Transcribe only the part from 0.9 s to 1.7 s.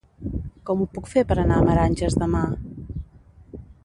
puc fer per anar a